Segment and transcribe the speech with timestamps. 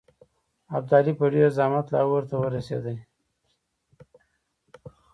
[0.77, 2.97] ابدالي په ډېر زحمت لاهور ته ورسېدی.